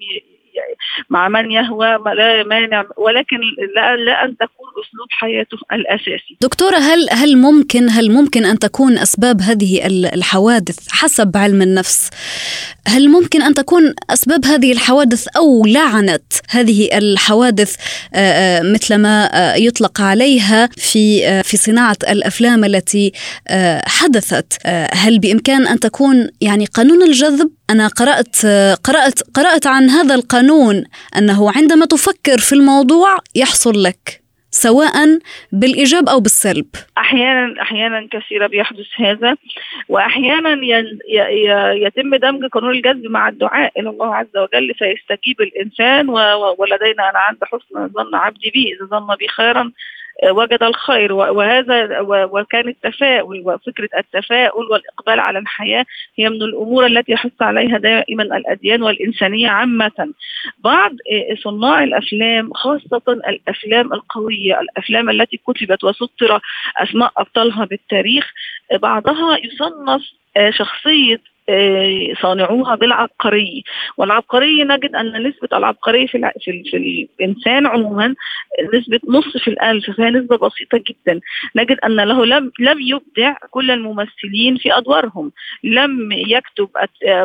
مع 1.09 1.29
من 1.29 1.51
يهوى 1.51 1.87
لا 2.15 2.43
مانع 2.43 2.85
ولكن 2.97 3.37
لا, 3.75 3.95
لا 3.95 4.25
أن 4.25 4.37
تكون 4.37 4.67
أسلوب 4.83 5.07
حياته 5.09 5.57
الأساسي. 5.73 6.37
دكتورة 6.41 6.77
هل 6.77 7.07
هل 7.11 7.37
ممكن 7.37 7.89
هل 7.89 8.11
ممكن 8.11 8.45
أن 8.45 8.59
تكون 8.59 8.97
أسباب 8.97 9.41
هذه 9.41 9.87
الحوادث 9.87 10.77
حسب 10.89 11.37
علم 11.37 11.61
النفس؟ 11.61 12.09
هل 12.87 13.09
ممكن 13.09 13.41
أن 13.41 13.53
تكون 13.53 13.93
أسباب 14.09 14.45
هذه 14.45 14.71
الحوادث 14.71 15.27
أو 15.37 15.65
لعنة 15.65 16.19
هذه 16.49 16.97
الحوادث 16.97 17.75
مثل 18.61 18.95
ما 18.95 19.29
يطلق 19.57 20.01
عليها 20.01 20.69
في 20.77 21.43
في 21.43 21.57
صناعة 21.57 21.97
الأفلام 22.09 22.65
التي 22.65 23.11
حدثت؟ 23.85 24.67
هل 24.93 25.19
بإمكان 25.19 25.67
أن 25.67 25.79
تكون 25.79 26.29
يعني 26.41 26.65
قانون 26.65 27.03
الجذب؟ 27.03 27.51
أنا 27.69 27.87
قرأت 27.87 28.45
قرأت 28.83 29.19
قرأت 29.33 29.67
عن 29.67 29.89
هذا 29.89 30.15
القانون 30.15 30.40
أنه 31.17 31.51
عندما 31.55 31.85
تفكر 31.85 32.37
في 32.37 32.53
الموضوع 32.55 33.17
يحصل 33.35 33.83
لك 33.83 34.21
سواء 34.51 35.19
بالإيجاب 35.51 36.09
أو 36.09 36.19
بالسلب. 36.19 36.65
أحيانا 36.97 37.61
أحيانا 37.61 38.07
كثيرا 38.11 38.47
بيحدث 38.47 38.85
هذا 38.97 39.35
واحيانا 39.89 40.49
يتم 41.73 42.15
دمج 42.15 42.45
قانون 42.45 42.75
الجذب 42.75 43.05
مع 43.05 43.29
الدعاء 43.29 43.79
إلى 43.79 43.89
الله 43.89 44.15
عز 44.15 44.37
وجل 44.37 44.73
فيستجيب 44.73 45.41
الإنسان 45.41 46.09
ولدينا 46.57 47.09
أنا 47.09 47.19
عند 47.19 47.37
حسن 47.43 47.87
ظن 47.87 48.15
عبدي 48.15 48.51
بي 48.53 48.73
إذا 48.73 48.85
ظن 48.85 49.15
بي 49.15 49.27
خيرا 49.27 49.71
وجد 50.29 50.63
الخير 50.63 51.13
وهذا 51.13 51.99
وكان 52.09 52.67
التفاؤل 52.67 53.43
وفكرة 53.45 53.89
التفاؤل 53.97 54.65
والإقبال 54.71 55.19
على 55.19 55.39
الحياة 55.39 55.85
هي 56.15 56.29
من 56.29 56.41
الأمور 56.41 56.85
التي 56.85 57.11
يحث 57.11 57.41
عليها 57.41 57.77
دائما 57.77 58.23
الأديان 58.23 58.83
والإنسانية 58.83 59.49
عامة. 59.49 60.13
بعض 60.63 60.91
صناع 61.43 61.83
الأفلام 61.83 62.53
خاصة 62.53 63.01
الأفلام 63.07 63.93
القوية 63.93 64.59
الأفلام 64.61 65.09
التي 65.09 65.37
كتبت 65.47 65.83
وسطر 65.83 66.39
أسماء 66.77 67.11
أبطالها 67.17 67.65
بالتاريخ 67.65 68.33
بعضها 68.73 69.37
يصنف 69.37 70.01
شخصية 70.49 71.15
آه، 71.15 71.30
صانعوها 72.21 72.75
بالعبقرية 72.75 73.61
والعبقرية 73.97 74.63
نجد 74.63 74.95
أن 74.95 75.27
نسبة 75.27 75.57
العبقرية 75.57 76.07
في, 76.07 76.31
في, 76.39 76.63
في 76.71 77.07
الإنسان 77.19 77.65
عموما 77.67 78.15
نسبة 78.73 78.99
نص 79.09 79.37
في 79.37 79.47
الألف 79.47 79.91
فهي 79.91 80.09
نسبة 80.09 80.37
بسيطة 80.37 80.83
جدا. 80.87 81.19
نجد 81.55 81.77
أن 81.85 81.95
له 81.95 82.25
لم, 82.25 82.51
لم 82.59 82.77
يبدع 82.79 83.35
كل 83.49 83.71
الممثلين 83.71 84.57
في 84.57 84.77
أدوارهم. 84.77 85.31
لم 85.63 86.11
يكتب 86.11 86.69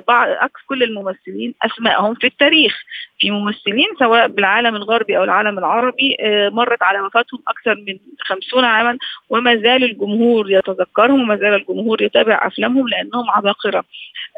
عكس 0.08 0.60
كل 0.68 0.82
الممثلين 0.82 1.54
أسمائهم 1.62 2.14
في 2.14 2.26
التاريخ. 2.26 2.82
في 3.18 3.30
ممثلين 3.30 3.88
سواء 3.98 4.28
بالعالم 4.28 4.76
الغربي 4.76 5.18
أو 5.18 5.24
العالم 5.24 5.58
العربي 5.58 6.16
آه، 6.20 6.48
مرت 6.48 6.82
على 6.82 7.00
وفاتهم 7.00 7.40
أكثر 7.48 7.74
من 7.74 7.98
خمسون 8.20 8.64
عاما 8.64 8.98
وما 9.30 9.56
زال 9.56 9.84
الجمهور 9.84 10.50
يتذكرهم 10.50 11.20
وما 11.20 11.36
زال 11.36 11.54
الجمهور 11.54 12.02
يتابع 12.02 12.46
أفلامهم 12.46 12.88
لأنهم 12.88 13.30
عباقرة. 13.30 13.84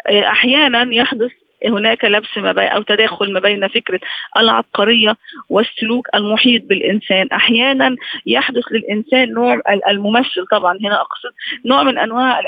آه، 0.06 0.28
أحيانا 0.28 0.94
يحدث 0.94 1.30
هناك 1.64 2.04
لبس 2.04 2.38
ما 2.38 2.52
بين 2.52 2.68
أو 2.68 2.82
تداخل 2.82 3.32
ما 3.32 3.40
بين 3.40 3.68
فكرة 3.68 4.00
العبقرية 4.36 5.16
والسلوك 5.50 6.08
المحيط 6.14 6.62
بالإنسان، 6.64 7.28
أحيانا 7.32 7.96
يحدث 8.26 8.64
للإنسان 8.70 9.32
نوع 9.32 9.60
الممثل 9.88 10.46
طبعا 10.50 10.78
هنا 10.84 10.94
أقصد 10.94 11.30
نوع 11.66 11.82
من 11.82 11.98
أنواع 11.98 12.40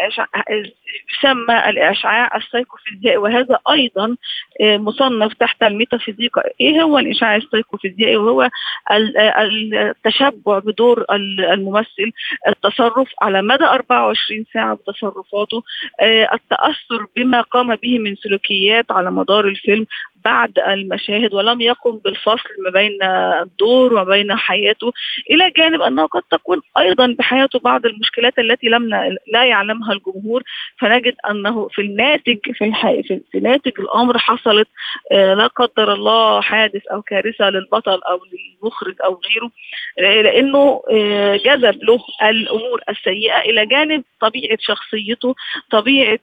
يسمى 1.13 1.69
الإشعاع 1.71 2.37
السيكوفيزيائي 2.37 3.17
وهذا 3.17 3.59
أيضا 3.71 4.17
آه، 4.61 4.77
مصنف 4.77 5.35
تحت 5.35 5.63
الميتافيزيقا، 5.63 6.43
إيه 6.61 6.83
هو 6.83 6.99
الإشعاع 6.99 7.37
السيكوفيزيائي؟ 7.37 8.17
وهو 8.17 8.49
التشبع 8.91 10.59
بدور 10.59 11.05
الممثل، 11.53 12.13
التصرف 12.49 13.09
على 13.23 13.43
مدى 13.43 13.65
24 13.65 14.45
ساعة 14.55 14.75
بتصرفاته، 14.75 15.63
آه، 16.01 16.29
التأثر 16.35 17.07
بما 17.17 17.41
قام 17.41 17.75
به 17.75 17.99
من 17.99 18.17
سلوكيات 18.17 18.93
على 18.93 19.11
مدار 19.11 19.49
الفيلم 19.49 19.87
بعد 20.25 20.59
المشاهد 20.59 21.35
ولم 21.35 21.61
يقم 21.61 21.99
بالفصل 22.05 22.49
ما 22.65 22.71
بين 22.71 23.03
الدور 23.43 23.93
وما 23.93 24.05
بين 24.05 24.37
حياته 24.37 24.93
إلى 25.31 25.51
جانب 25.57 25.83
أنه 25.83 26.07
قد 26.07 26.23
تكون 26.31 26.61
أيضا 26.79 27.15
بحياته 27.19 27.59
بعض 27.59 27.87
المشكلات 27.87 28.39
التي 28.39 28.67
لم 28.67 28.89
لا 29.33 29.45
يعلمها 29.45 29.93
الجمهور. 29.93 30.43
فنجد 30.81 31.15
أنه 31.31 31.69
في 31.69 31.83
الناتج 31.83 32.39
في 32.53 32.65
الحي 32.65 33.03
في, 33.03 33.41
ناتج 33.41 33.73
الأمر 33.81 34.19
حصلت 34.19 34.69
آه، 35.13 35.35
لا 35.35 35.47
قدر 35.47 35.93
الله 35.93 36.41
حادث 36.41 36.87
أو 36.87 37.03
كارثة 37.03 37.51
للبطل 37.51 38.01
أو 38.11 38.21
للمخرج 38.33 38.95
أو 39.05 39.21
غيره 39.27 39.51
آه، 39.99 40.23
لأنه 40.23 40.83
آه، 40.93 41.37
جذب 41.37 41.85
له 41.85 41.99
الأمور 42.23 42.81
السيئة 42.89 43.39
إلى 43.39 43.67
جانب 43.67 44.05
طبيعة 44.21 44.59
شخصيته 44.61 45.35
طبيعة 45.71 46.19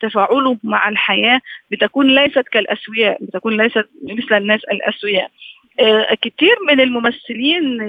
تفاعله 0.00 0.56
مع 0.64 0.88
الحياة 0.88 1.40
بتكون 1.70 2.14
ليست 2.14 2.38
كالأسوياء 2.52 3.18
بتكون 3.26 3.62
ليست 3.62 3.88
مثل 4.02 4.36
الناس 4.36 4.60
الأسوياء. 4.64 5.30
آه، 5.80 6.14
كتير 6.22 6.56
من 6.68 6.80
الممثلين 6.80 7.80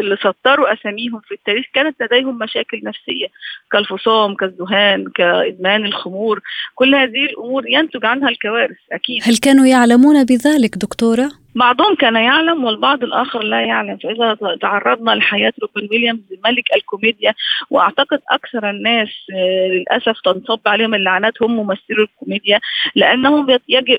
اللي 0.00 0.16
سطروا 0.22 0.72
أساميهم 0.72 1.20
في 1.20 1.34
التاريخ 1.34 1.66
كانت 1.74 2.02
لديهم 2.02 2.38
مشاكل 2.38 2.80
نفسية 2.84 3.26
كالفصام 3.72 4.34
كالذهان 4.34 5.10
كإدمان 5.14 5.84
الخمور. 5.84 6.40
كل 6.74 6.94
هذه 6.94 7.24
الأمور 7.24 7.68
ينتج 7.68 8.04
عنها 8.04 8.28
الكوارث 8.28 8.76
أكيد. 8.92 9.22
هل 9.24 9.36
كانوا 9.36 9.66
يعلمون 9.66 10.24
بذلك 10.24 10.78
دكتورة؟ 10.78 11.39
بعضهم 11.60 11.94
كان 11.94 12.16
يعلم 12.16 12.64
والبعض 12.64 13.02
الآخر 13.02 13.42
لا 13.42 13.60
يعلم. 13.60 13.96
فإذا 13.96 14.56
تعرضنا 14.60 15.10
لحياة 15.10 15.52
روبن 15.62 15.88
ويليامز 15.90 16.20
ملك 16.44 16.64
الكوميديا 16.76 17.34
وأعتقد 17.70 18.20
أكثر 18.30 18.70
الناس 18.70 19.08
آه، 19.34 19.68
للأسف 19.68 20.20
تنصب 20.24 20.60
عليهم 20.66 20.94
اللعنات 20.94 21.42
هم 21.42 21.56
ممثلو 21.56 22.02
الكوميديا 22.02 22.60
لأنهم 22.94 23.50
يجب, 23.68 23.96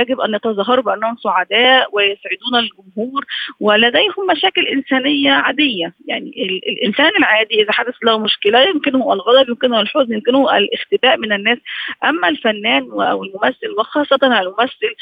يجب 0.00 0.20
أن 0.20 0.34
يتظاهروا 0.34 0.84
بأنهم 0.84 1.16
سعداء 1.16 1.88
ويسعدون 1.92 2.54
الجمهور 2.58 3.24
ولديهم 3.60 4.26
مشاكل 4.30 4.66
إنسانية 4.66 5.30
عادية. 5.30 5.92
يعني 6.06 6.32
الإنسان 6.68 7.10
العادي 7.18 7.62
إذا 7.62 7.72
حدث 7.72 7.94
له 8.04 8.18
مشكلة 8.18 8.60
يمكنه 8.60 9.12
الغضب 9.12 9.48
يمكنه 9.48 9.80
الحزن 9.80 10.12
يمكنه 10.14 10.56
الاختفاء 10.56 11.16
من 11.16 11.32
الناس. 11.32 11.58
أما 12.04 12.28
الفنان 12.28 12.82
أو 12.82 13.24
الممثل 13.24 13.70
وخاصة 13.78 14.18
الممثل 14.22 14.94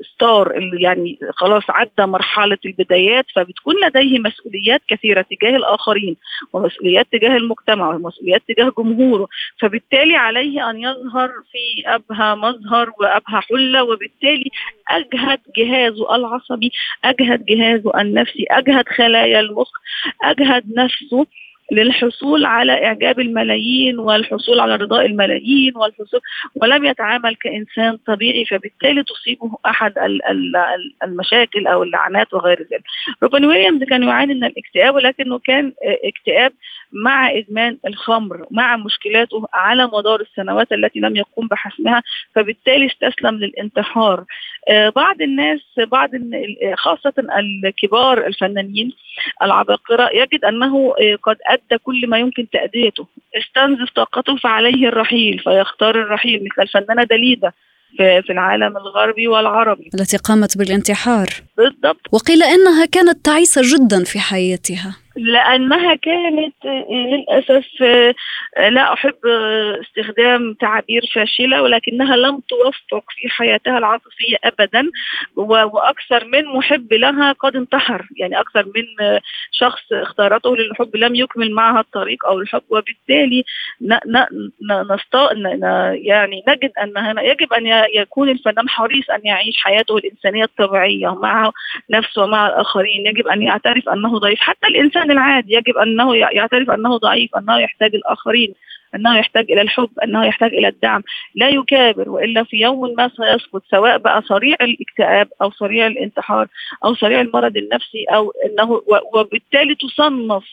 الستار 0.00 0.56
اللي 0.56 0.82
يعني 0.82 1.01
يعني 1.02 1.18
خلاص 1.36 1.62
عدى 1.68 2.06
مرحلة 2.10 2.58
البدايات 2.66 3.24
فبتكون 3.34 3.74
لديه 3.84 4.18
مسؤوليات 4.18 4.80
كثيرة 4.88 5.26
تجاه 5.30 5.56
الآخرين 5.56 6.16
ومسؤوليات 6.52 7.06
تجاه 7.12 7.36
المجتمع 7.36 7.94
ومسؤوليات 7.94 8.42
تجاه 8.48 8.72
جمهوره. 8.78 9.28
فبالتالي 9.60 10.16
عليه 10.16 10.70
أن 10.70 10.80
يظهر 10.80 11.30
في 11.52 11.82
أبهى 11.86 12.34
مظهر 12.34 12.90
وأبهى 13.00 13.40
حلة 13.40 13.82
وبالتالي 13.82 14.50
أجهد 14.90 15.40
جهازه 15.56 16.14
العصبي 16.16 16.72
أجهد 17.04 17.44
جهازه 17.44 18.00
النفسي 18.00 18.44
أجهد 18.50 18.88
خلايا 18.88 19.40
المخ 19.40 19.68
أجهد 20.22 20.64
نفسه 20.76 21.26
للحصول 21.72 22.44
على 22.44 22.86
إعجاب 22.86 23.20
الملايين 23.20 23.98
والحصول 23.98 24.60
على 24.60 24.76
رضاء 24.76 25.06
الملايين 25.06 25.76
والحصول 25.76 26.20
ولم 26.54 26.84
يتعامل 26.84 27.34
كإنسان 27.34 27.96
طبيعي 28.06 28.44
فبالتالي 28.44 29.02
تصيبه 29.02 29.50
أحد 29.66 29.92
المشاكل 31.04 31.66
أو 31.66 31.82
اللعنات 31.82 32.34
وغير 32.34 32.58
ذلك. 32.60 32.82
روبن 33.22 33.44
ويليامز 33.44 33.84
كان 33.84 34.02
يعاني 34.02 34.34
من 34.34 34.44
الاكتئاب 34.44 34.94
ولكنه 34.94 35.38
كان 35.38 35.72
اكتئاب 36.04 36.52
مع 36.92 37.30
إدمان 37.30 37.78
الخمر 37.86 38.46
مع 38.50 38.76
مشكلاته 38.76 39.46
على 39.54 39.86
مدار 39.86 40.20
السنوات 40.20 40.72
التي 40.72 41.00
لم 41.00 41.16
يقوم 41.16 41.46
بحسمها 41.48 42.02
فبالتالي 42.34 42.86
استسلم 42.86 43.34
للانتحار. 43.34 44.24
بعض 44.96 45.22
الناس 45.22 45.60
بعض 45.86 46.10
خاصة 46.74 47.12
الكبار 47.64 48.26
الفنانين 48.26 48.92
العباقرة 49.42 50.10
يجد 50.14 50.44
أنه 50.44 50.94
قد 51.22 51.36
أدى 51.46 51.78
كل 51.82 52.08
ما 52.08 52.18
يمكن 52.18 52.48
تأديته. 52.50 53.06
استنزف 53.36 53.90
طاقته 53.94 54.36
فعليه 54.36 54.88
الرحيل 54.88 55.38
فيختار 55.38 56.02
الرحيل 56.02 56.44
مثل 56.44 56.62
الفنانة 56.62 57.04
دليدا 57.04 57.52
في 57.96 58.30
العالم 58.30 58.76
الغربي 58.76 59.28
والعربي. 59.28 59.90
التي 59.94 60.16
قامت 60.16 60.58
بالانتحار. 60.58 61.28
بالضبط. 61.56 62.00
وقيل 62.12 62.42
إنها 62.42 62.86
كانت 62.86 63.24
تعيسة 63.24 63.62
جدا 63.64 64.04
في 64.04 64.20
حياتها. 64.20 64.96
لأنها 65.16 65.94
كانت 65.94 66.54
للأسف 66.90 67.66
لا 68.70 68.92
أحب 68.92 69.26
استخدام 69.80 70.54
تعابير 70.54 71.02
فاشلة 71.14 71.62
ولكنها 71.62 72.16
لم 72.16 72.40
توفق 72.48 73.04
في 73.08 73.28
حياتها 73.28 73.78
العاطفية 73.78 74.36
ابدا 74.44 74.88
وأكثر 75.36 76.24
من 76.24 76.44
محب 76.44 76.92
لها 76.92 77.32
قد 77.32 77.56
انتحر. 77.56 78.06
يعني 78.16 78.40
أكثر 78.40 78.64
من 78.66 79.18
شخص 79.52 79.92
اختارته 79.92 80.56
للحب 80.56 80.96
لم 80.96 81.14
يكمل 81.14 81.52
معها 81.52 81.80
الطريق 81.80 82.26
أو 82.26 82.40
الحب 82.40 82.62
وبالتالي 82.70 83.44
نست... 84.90 85.14
يعني 85.92 86.42
نجد 86.48 86.72
هنا 86.96 87.22
يجب 87.22 87.52
أن 87.52 87.86
يكون 87.94 88.28
الفنان 88.28 88.68
حريص 88.68 89.10
أن 89.10 89.20
يعيش 89.24 89.56
حياته 89.56 89.96
الإنسانية 89.96 90.44
الطبيعية 90.44 91.14
مع 91.14 91.50
نفسه 91.90 92.22
ومع 92.22 92.46
الآخرين. 92.46 93.06
يجب 93.06 93.26
أن 93.28 93.42
يعترف 93.42 93.88
أنه 93.88 94.18
ضعيف. 94.18 94.40
حتى 94.40 94.66
الإنسان 95.02 95.10
العادي 95.10 95.54
يجب 95.54 95.76
أنه 95.76 96.16
يعترف 96.16 96.70
أنه 96.70 96.96
ضعيف 96.96 97.36
أنه 97.36 97.58
يحتاج 97.58 97.94
الآخرين 97.94 98.54
أنه 98.94 99.18
يحتاج 99.18 99.52
إلى 99.52 99.60
الحب 99.62 99.90
أنه 100.04 100.24
يحتاج 100.24 100.54
إلى 100.54 100.68
الدعم. 100.68 101.02
لا 101.34 101.48
يكابر 101.48 102.08
وإلا 102.10 102.44
في 102.44 102.56
يوم 102.56 102.94
ما 102.98 103.08
سيسقط 103.08 103.62
سواء 103.70 103.98
بقى 103.98 104.22
صريع 104.22 104.56
الاكتئاب 104.60 105.28
أو 105.42 105.50
صريع 105.50 105.86
الانتحار 105.86 106.46
أو 106.84 106.94
صريع 106.94 107.20
المرض 107.20 107.56
النفسي 107.56 108.04
أو 108.04 108.32
إنه 108.46 108.82
وبالتالي 109.14 109.74
تصنف 109.74 110.44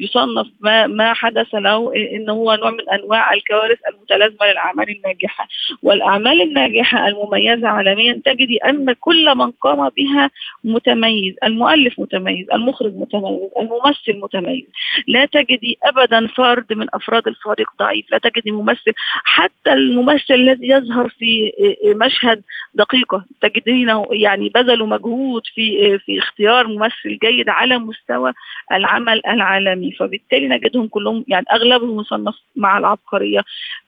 يصنف 0.00 0.46
ما 0.60 0.86
ما 0.86 1.12
حدث 1.14 1.54
له 1.54 1.92
انه 1.96 2.32
هو 2.32 2.54
نوع 2.54 2.70
من 2.70 2.88
أنواع 2.90 3.34
الكوارث 3.34 3.78
المتلازمة 3.88 4.46
للأعمال 4.46 4.96
الناجحة. 4.96 5.48
والأعمال 5.82 6.42
الناجحة 6.42 7.08
المميزة 7.08 7.68
عالميا 7.68 8.22
تجدي 8.24 8.56
أن 8.56 8.92
كل 8.92 9.34
من 9.34 9.50
قام 9.50 9.88
بها 9.88 10.30
متميز 10.64 11.34
المؤلف 11.44 12.00
متميز 12.00 12.46
المخرج 12.52 12.96
متميز 12.96 13.50
الممثل 13.60 14.20
متميز. 14.22 14.64
لا 15.06 15.24
تجدي 15.24 15.78
ابدا 15.84 16.26
فرد 16.26 16.72
من 16.72 16.86
أفراد 16.94 17.28
الفريق 17.28 17.68
ضعيف 17.78 18.10
لا 18.10 18.18
تجدي 18.18 18.50
ممثل 18.50 18.92
حتى 19.24 19.72
الممثل 19.72 20.34
الذي 20.34 20.68
يظهر 20.68 21.08
في 21.08 21.52
مشهد 21.84 22.42
دقيقة 22.74 23.24
تجدينه 23.40 24.06
يعني 24.10 24.48
بذلوا 24.48 24.86
مجهود 24.86 25.42
في 25.54 25.98
في 25.98 26.18
اختيار 26.18 26.66
ممثل 26.66 27.18
جيد 27.22 27.48
على 27.48 27.78
مستوى 27.78 28.32
العمل 28.72 29.26
العالمي. 29.26 29.85
فبالتالي 29.90 30.48
نجدهم 30.48 30.88
كلهم 30.88 31.24
يعني 31.28 31.46
أغلبهم 31.52 31.96
مصنف 31.96 32.34
مع 32.56 32.78
العبقرية. 32.78 33.40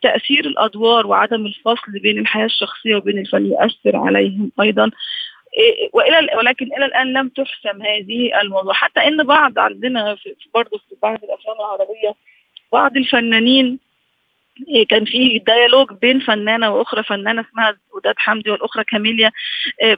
تأثير 0.03 0.47
الأدوار 0.47 1.07
وعدم 1.07 1.47
الفصل 1.47 1.93
بين 2.03 2.19
الحياة 2.19 2.47
الشخصية 2.47 2.97
وبين 2.97 3.19
الفن 3.19 3.47
يؤثر 3.47 3.97
عليهم 3.97 4.53
أيضا. 4.61 4.91
وإلى 5.93 6.37
ولكن 6.37 6.67
إلى 6.77 6.87
الآن 6.87 7.13
لم 7.13 7.29
تحسم 7.29 7.83
هذه 7.83 8.41
الموضوع. 8.43 8.73
حتى 8.73 9.01
إن 9.01 9.25
بعض 9.25 9.59
عندنا 9.59 10.17
برضه 10.55 10.79
في 10.79 10.97
بعض 11.03 11.19
الأفلام 11.25 11.57
العربية 11.61 12.15
بعض 12.73 12.97
الفنانين 12.97 13.79
كان 14.89 15.05
في 15.05 15.39
ديالوج 15.47 15.89
بين 16.03 16.21
فنانة 16.21 16.71
وأخرى 16.71 17.03
فنانة 17.03 17.45
اسمها 17.51 17.77
وداد 17.95 18.15
حمدي 18.17 18.51
والأخرى 18.51 18.85
كاميليا 18.85 19.31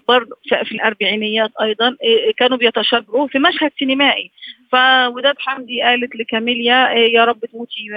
برضه 0.08 0.36
في 0.64 0.72
الأربعينيات 0.72 1.50
أيضا 1.62 1.96
كانوا 2.36 2.58
بيتشاجروا 2.58 3.26
في 3.28 3.38
مشهد 3.38 3.70
سينمائي. 3.78 4.30
فوداد 4.72 5.34
حمدي 5.38 5.82
قالت 5.82 6.16
لكاميليا 6.16 6.88
يا 6.90 7.24
رب 7.24 7.40
تموتي 7.52 7.88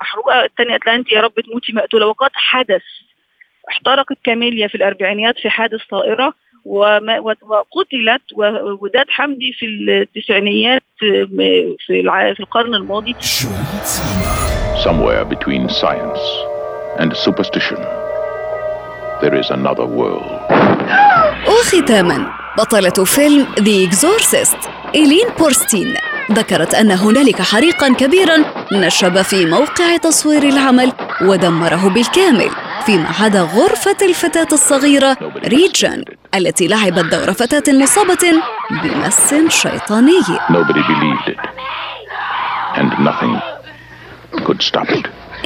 محروقة 0.00 0.44
الثانية 0.44 0.70
قالت 0.70 0.86
لها 0.86 0.94
أنت 0.94 1.12
يا 1.12 1.20
رب 1.20 1.40
تموتي 1.40 1.72
مقتولة. 1.72 2.06
وقد 2.06 2.30
حدث 2.34 2.82
احترقت 3.70 4.16
كاميليا 4.24 4.68
في 4.68 4.74
الأربعينيات 4.74 5.38
في 5.38 5.50
حادث 5.50 5.80
طائرة 5.90 6.34
وقتلت 6.64 8.22
وداد 8.80 9.10
حمدي 9.10 9.52
في 9.52 9.66
التسعينيات 9.66 10.82
في 10.98 11.26
في 11.86 12.40
القرن 12.40 12.74
الماضي. 12.74 13.14
Somewhere 14.88 15.24
between 15.24 15.68
science 15.68 16.22
and 16.98 17.14
superstition, 17.24 17.78
there 19.20 19.34
is 19.42 19.48
another 19.50 19.86
world. 19.86 20.26
وختاما 21.48 22.26
بطلة 22.58 23.04
فيلم 23.04 23.46
The 23.54 23.86
Exorcist 23.90 24.68
إيلين 24.94 25.28
بورستين 25.38 25.94
ذكرت 26.32 26.74
أن 26.74 26.90
هنالك 26.90 27.42
حريقا 27.42 27.94
كبيرا 27.94 28.36
نشب 28.72 29.22
في 29.22 29.46
موقع 29.46 29.96
تصوير 29.96 30.42
العمل 30.42 30.92
ودمره 31.22 31.88
بالكامل 31.88 32.50
فيما 32.86 33.08
عدا 33.20 33.40
غرفة 33.40 33.96
الفتاة 34.02 34.48
الصغيرة 34.52 35.16
ريجان 35.44 36.04
التي 36.34 36.68
لعبت 36.68 37.04
دور 37.04 37.32
فتاة 37.32 37.72
مصابة 37.72 38.32
بمس 38.70 39.34
شيطاني 39.48 40.20
Nobody 40.50 40.82
believed 40.82 41.28
it. 41.28 41.38
And 42.76 43.04
nothing. 43.04 43.51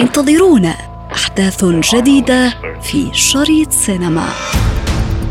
انتظرونا 0.01 0.75
أحداث 1.12 1.64
جديدة 1.64 2.55
في 2.83 3.11
شريط 3.12 3.72
سينما. 3.72 4.29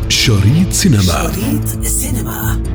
شريط 0.10 0.72
سينما. 0.72 1.32
شريط 1.34 1.84
سينما. 1.84 2.75